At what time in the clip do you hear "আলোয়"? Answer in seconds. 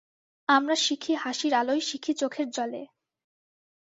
1.53-1.81